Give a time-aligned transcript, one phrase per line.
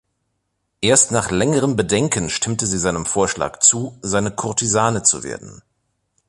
[0.81, 5.61] Erst nach längerem Bedenken stimmt sie seinem Vorschlag zu, seine Kurtisane zu werden.